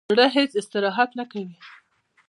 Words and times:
زړه 0.09 0.25
هیڅ 0.35 0.51
استراحت 0.59 1.09
نه 1.19 1.25
کوي 1.31 1.57